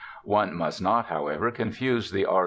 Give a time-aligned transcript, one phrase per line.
[0.25, 2.39] One must not, however, confuse the R.